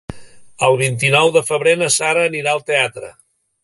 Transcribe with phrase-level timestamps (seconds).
[0.67, 3.17] El vint-i-nou de febrer na Sara anirà al teatre.